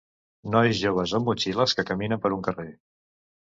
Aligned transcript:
Nois 0.53 0.77
joves 0.85 1.13
amb 1.19 1.29
motxilles 1.31 1.77
que 1.81 1.85
caminen 1.91 2.25
per 2.25 2.33
un 2.39 2.43
carrer 2.49 2.67